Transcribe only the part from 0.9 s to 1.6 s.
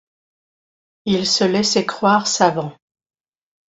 Il se